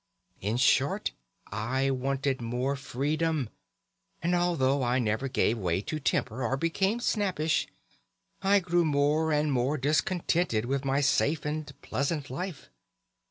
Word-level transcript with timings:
In 0.41 0.57
short, 0.57 1.11
I 1.51 1.91
wanted 1.91 2.41
more 2.41 2.75
freedom; 2.75 3.49
and 4.23 4.33
although 4.33 4.81
I 4.81 4.97
never 4.97 5.27
gave 5.27 5.59
way 5.59 5.79
to 5.81 5.99
temper 5.99 6.41
or 6.43 6.57
became 6.57 6.99
snappish, 6.99 7.67
I 8.41 8.61
grew 8.61 8.83
more 8.83 9.31
and 9.31 9.51
more 9.51 9.77
discontented 9.77 10.65
with 10.65 10.83
my 10.85 11.01
safe 11.01 11.45
and 11.45 11.71
pleasant 11.83 12.31
life. 12.31 12.71